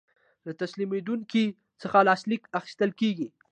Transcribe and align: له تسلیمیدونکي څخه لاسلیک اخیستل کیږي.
له 0.45 0.51
تسلیمیدونکي 0.61 1.43
څخه 1.81 1.97
لاسلیک 2.07 2.43
اخیستل 2.59 2.91
کیږي. 2.99 3.27